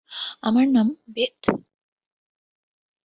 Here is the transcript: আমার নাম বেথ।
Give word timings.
আমার 0.41 0.65
নাম 0.67 0.87
বেথ। 1.15 1.41